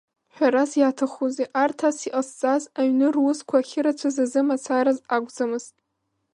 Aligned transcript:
Ҳәарас 0.35 0.71
иаҭахузеи, 0.77 1.51
арҭ 1.63 1.79
ас 1.89 1.97
иҟазҵаз, 2.07 2.63
аҩны 2.79 3.07
русқәа 3.13 3.57
ахьырацәаз 3.61 4.15
азы 4.23 4.41
мацараз 4.47 4.97
акәӡамызт. 5.15 5.73